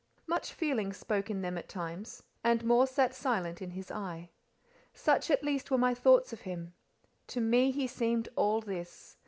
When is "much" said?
0.25-0.51